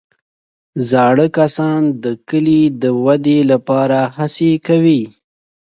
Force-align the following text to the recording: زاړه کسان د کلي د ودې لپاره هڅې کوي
زاړه 0.89 1.27
کسان 1.37 1.81
د 2.03 2.05
کلي 2.29 2.61
د 2.81 2.83
ودې 3.03 3.39
لپاره 3.51 3.99
هڅې 4.17 4.51
کوي 4.67 5.01